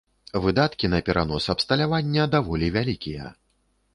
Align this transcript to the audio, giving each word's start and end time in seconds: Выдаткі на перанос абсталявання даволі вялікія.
Выдаткі 0.43 0.89
на 0.93 0.99
перанос 1.09 1.49
абсталявання 1.55 2.23
даволі 2.37 2.71
вялікія. 2.79 3.31